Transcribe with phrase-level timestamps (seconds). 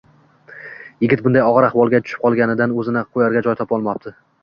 [1.05, 4.21] Yigit bunday og'ir ahvolga tushib qolganidan o'zini qo'yarga joy topa olmabdi